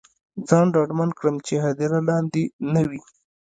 [0.47, 3.01] ځان ډاډمن کړم چې هدیره لاندې نه وي.